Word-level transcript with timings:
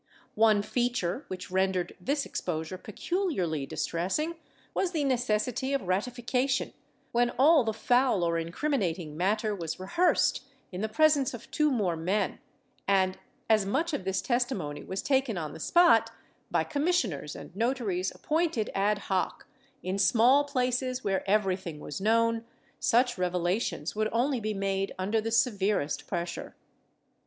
One 0.33 0.63
feature 0.63 1.25
which 1.27 1.51
rendered 1.51 1.95
this 2.01 2.25
exposm'e 2.25 2.81
peculiarly 2.81 3.67
distressing 3.67 4.33
was 4.73 4.93
the 4.93 5.03
necessity 5.03 5.73
of 5.73 5.83
ratification, 5.87 6.73
when 7.11 7.29
all 7.37 7.63
the 7.63 7.71
foul 7.71 8.23
or 8.23 8.39
incriminating 8.39 9.15
matter 9.15 9.53
was 9.53 9.79
rehearsed 9.79 10.43
in 10.71 10.81
the 10.81 10.89
presence 10.89 11.35
of 11.35 11.51
two 11.51 11.69
more 11.69 11.95
men 11.95 12.39
and, 12.87 13.19
as 13.47 13.63
much 13.67 13.93
of 13.93 14.03
this 14.03 14.23
testimony 14.23 14.83
was 14.83 15.03
taken 15.03 15.37
on 15.37 15.53
the 15.53 15.59
spot, 15.59 16.09
by 16.49 16.63
commissioners 16.63 17.35
and 17.35 17.55
notaries 17.55 18.09
appointed 18.09 18.71
ad 18.73 18.97
hoc, 19.07 19.45
in 19.83 19.99
small 19.99 20.45
places 20.45 21.03
where 21.03 21.23
everything 21.29 21.79
was 21.79 22.01
known, 22.01 22.43
such 22.79 23.19
revelations 23.19 23.95
would 23.95 24.09
only 24.11 24.39
be 24.39 24.55
made 24.55 24.95
under 24.97 25.21
the 25.21 25.29
severest 25.29 26.07
pressure. 26.07 26.55